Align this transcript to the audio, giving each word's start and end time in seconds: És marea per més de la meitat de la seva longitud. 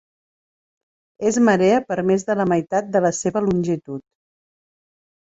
És 1.31 1.35
marea 1.49 1.83
per 1.89 1.97
més 2.11 2.25
de 2.29 2.37
la 2.39 2.47
meitat 2.53 2.89
de 2.97 3.03
la 3.07 3.13
seva 3.19 3.45
longitud. 3.49 4.03